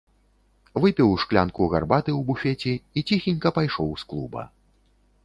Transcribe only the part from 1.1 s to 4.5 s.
шклянку гарбаты ў буфеце і ціхенька пайшоў з клуба.